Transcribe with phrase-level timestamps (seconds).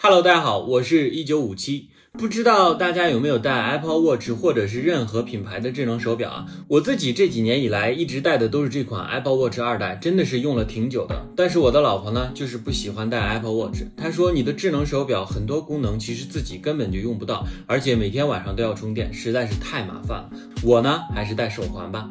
[0.00, 1.88] Hello，大家好，我是一九五七。
[2.12, 6.46] 不知道大家有没有戴 Apple Watch 或者是任何品牌的智能手表啊？
[6.68, 11.20] 我自己这几年以来一直戴的都是这款 Apple Watch 二代，真的是用了挺久的。
[11.36, 13.82] 但是我的老婆呢，就是不喜欢戴 Apple Watch。
[13.96, 20.30] 她说你的智能手表很多功能其实自己根本就用不到，而且每天晚上都要充电，实在是太麻烦了。
[20.62, 22.08] 我呢，还是戴手环吧。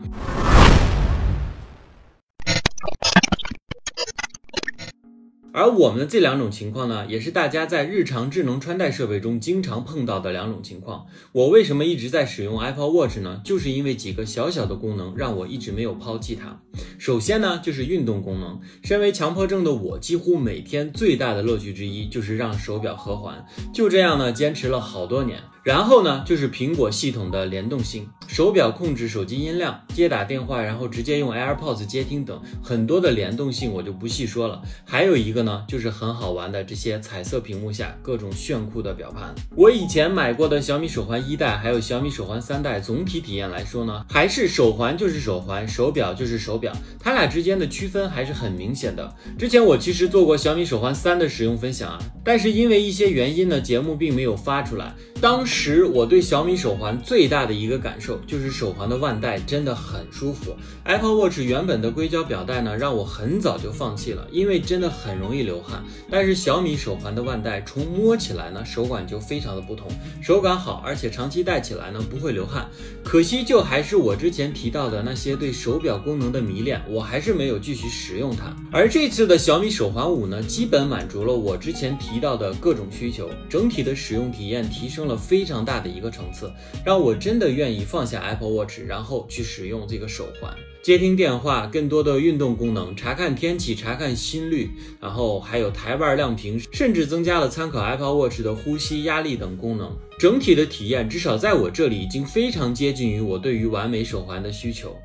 [5.54, 11.08] 而我们的这两种情况呢，也是大家在日常智能穿戴设备中经常碰到的两种情况。
[11.32, 13.42] 我为什么一直在使用 Apple Watch 呢？
[13.44, 16.60] 就是因为几个小小的功能让我一直没有抛弃它。
[17.00, 18.60] 首先呢，就是运动功能。
[18.84, 23.44] 身为强迫症的我，几乎每天最大的乐趣之一就是让手表合环。
[23.74, 25.40] 就这样呢，坚持了好多年。
[25.64, 34.62] 然后呢，就是苹果系统的联动性，手表控制手机音量、接打电话，然后直接用 AirPods 接听等很多的联动性，我就不细说了。
[34.86, 39.34] 还有一个呢，就是很好玩的这些彩色屏幕下各种炫酷的表盘。
[39.56, 49.16] 我以前买过的小米手环一代，还有小米手环三代，总体体验来说呢，还是手环就是手环，手表就是手表，它俩之间的区分还是很明显的。
[49.40, 54.94] 之前我其实做过小米手环三的使用分享啊，但是因为一些原因呢，节目并没有发出来。
[55.22, 60.56] 当时我对小米手环最大的一个感受就是手环的腕带真的很舒服。
[60.84, 65.84] Apple Watch 原本的硅胶表带呢，让我很早就放弃了，因为真的很容易流汗。
[66.12, 69.88] 但是小米手环的腕带从摸起来呢，手感就非常的不同，
[70.22, 72.70] 手感好，而且长期戴起来呢不会流汗。
[73.04, 78.56] 可惜就还是我之前提到的那些对手表功能的迷恋，我还是没有继续使用它。
[78.72, 85.08] 而这次的小米手环五呢，基本满足了我之前提到的各种需求，整体的使用体验提升。
[85.08, 86.52] 了非常大的一个层次，
[86.84, 94.70] 让我真的愿意放下 Apple Watch，然后去使用这个手环接听电话，更多的运动功能，查看天气，查看心率，
[95.02, 99.94] 然后还有台腕亮屏，甚至增加了参考 Apple Watch 的呼吸、压力等功能。
[100.18, 104.96] 整体的体验，至少在我这里已经非常接近于我对于完美手环的需求。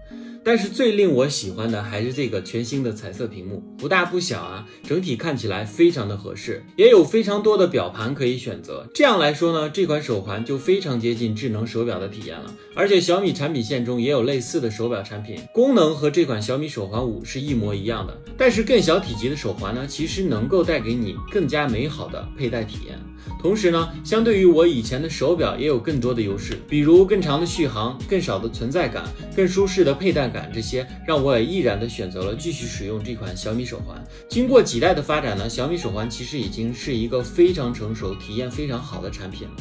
[0.45, 8.87] 但是最令我喜欢的还是这个全新的彩色屏幕，不大不小啊，整体看起来非常的合适，也有非常多的表盘可以选择。
[8.93, 12.53] 这样来说呢，这款手环就非常接近智能手表的体验了。
[12.75, 18.21] 而且小米产品线中也有类似的手表产品，功能和这款小米手环五是一模一样的。
[18.37, 22.99] 但是更小体积的手环呢，其实能够带给你更加美好的佩戴体验。
[23.41, 29.05] 同时呢，相对于我以前的手表，也有更多的优势，比如更长的续航、更少的存在感、
[29.37, 34.03] 更舒适的佩戴感，这些让我也毅然的选择了继续使用这款小米手环。
[34.29, 39.55] 经过几代的发展呢，小米手环其实已经是一个非常成熟、体验非常好的产品了。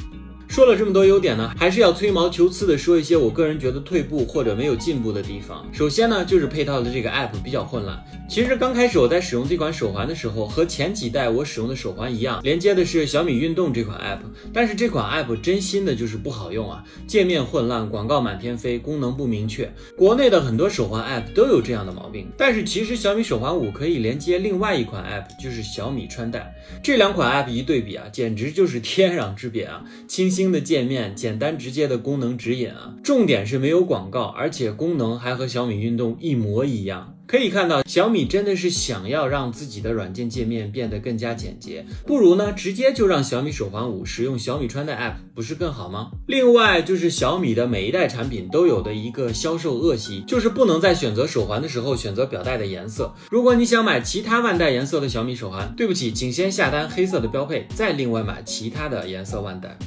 [0.47, 5.65] 说了这么多优点呢，还是要吹毛求疵的说一些我个人觉得退步或者没有进步的地方。
[5.71, 7.97] 首先呢，就是配套的这个 app 比较混乱。
[8.31, 14.19] 其实刚开始我在使用这款手环的时候，和前几代我使用的手环一样，连接的是小米运动这款 app，
[14.53, 19.69] 但是这款 app 真心的就是不好用啊，界面混乱，广告满天飞，功能不明确。
[19.97, 22.25] 国内的很多手环 app 都有这样的毛病。
[22.37, 26.55] 但是其实小米手环五可以连接另外一款 app，就是小米穿戴。
[26.81, 30.53] 这两款 app 一对比啊，简直就是天壤之别啊，清新。
[30.53, 37.17] 的界面，简单直接的功能指引啊，重点是没有广告，而且功能还和小米运动一模一样。
[37.31, 46.11] 可以看到，小米真的是想要让自己的软件界面变得更加简洁，不如呢直接就让小米手环五使用小米穿戴 App，不是更好吗？
[46.27, 53.13] 另外就是小米的每一代产品都有的一个销售恶习，就是不能在选择手环的时候选择表带的颜色。
[53.29, 59.77] 如果你想买其他万代颜色的小米手环，对不起，请先下单黑色的标配，再另外买其他的颜色万代。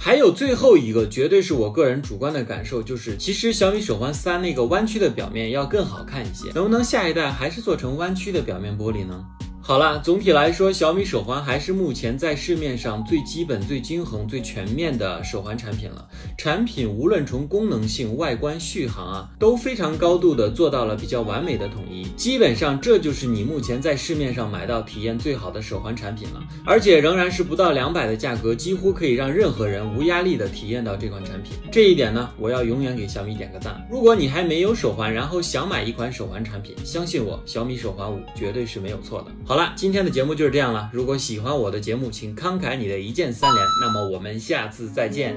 [0.00, 9.24] 还有最后一个，绝对是我个人主观的感受，就是其实小米手环三那个弯曲的表面要更好看一些，能不能下一代还是做成弯曲的表面玻璃呢？
[9.68, 16.08] 好了，总体来说，小米手环还是目前在市面上最基本、最均衡、最全面的手环产品了。
[16.38, 22.04] 产品无论从功能性、外观、续航啊，都非常高度的做到了比较完美的统一。
[22.16, 26.42] 基本上，这就是你目前在市面上买到体验最好的手环产品了。
[26.64, 31.52] 而且仍然是不到两百的价格，几乎可以让任何人无压力的体验到这款产品。
[31.70, 33.86] 这一点呢，我要永远给小米点个赞。
[33.90, 39.30] 如果你还没有手环，然后想买一款手环产品，相信我，小米手环五绝对是没有错的。
[39.44, 39.57] 好。
[39.57, 40.88] 好了，今天的节目就是这样了。
[40.92, 43.64] 如果喜欢我的节目，请慷慨你的一键三连。
[43.80, 45.36] 那么我们下次再见。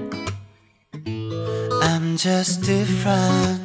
[1.04, 3.61] I'm just different.